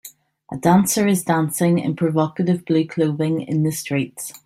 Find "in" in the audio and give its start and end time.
1.77-1.95, 3.41-3.61